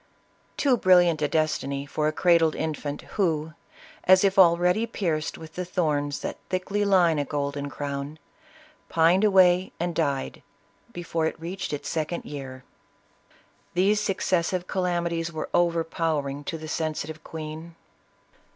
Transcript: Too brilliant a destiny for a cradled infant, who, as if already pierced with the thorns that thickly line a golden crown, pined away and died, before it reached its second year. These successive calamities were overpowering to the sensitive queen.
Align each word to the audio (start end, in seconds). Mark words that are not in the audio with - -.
Too 0.57 0.77
brilliant 0.77 1.21
a 1.21 1.27
destiny 1.27 1.85
for 1.85 2.07
a 2.07 2.11
cradled 2.11 2.55
infant, 2.55 3.03
who, 3.21 3.53
as 4.05 4.23
if 4.23 4.39
already 4.39 4.87
pierced 4.87 5.37
with 5.37 5.53
the 5.53 5.63
thorns 5.63 6.21
that 6.21 6.39
thickly 6.49 6.83
line 6.83 7.19
a 7.19 7.23
golden 7.23 7.69
crown, 7.69 8.17
pined 8.89 9.23
away 9.23 9.73
and 9.79 9.93
died, 9.93 10.41
before 10.91 11.27
it 11.27 11.39
reached 11.39 11.71
its 11.71 11.87
second 11.87 12.25
year. 12.25 12.63
These 13.75 13.99
successive 13.99 14.65
calamities 14.65 15.31
were 15.31 15.49
overpowering 15.53 16.45
to 16.45 16.57
the 16.57 16.67
sensitive 16.67 17.23
queen. 17.23 17.75